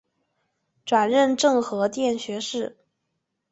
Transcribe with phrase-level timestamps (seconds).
[0.83, 2.75] 转任政和殿学士。